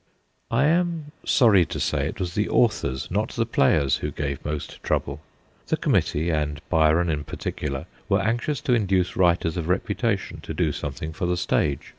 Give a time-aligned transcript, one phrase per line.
[0.49, 4.81] I am sorry to say it was the authors, not the players, who gave most
[4.81, 5.21] trouble.
[5.67, 10.71] The Committee, and Byron in particular, were anxious to induce writers of reputation to do
[10.71, 11.89] something for the stage.